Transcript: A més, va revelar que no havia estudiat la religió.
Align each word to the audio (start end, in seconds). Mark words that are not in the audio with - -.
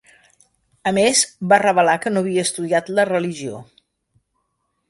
A 0.91 0.93
més, 0.99 1.21
va 1.53 1.59
revelar 1.63 1.97
que 2.05 2.13
no 2.15 2.25
havia 2.25 2.47
estudiat 2.49 2.93
la 3.01 3.07
religió. 3.13 3.63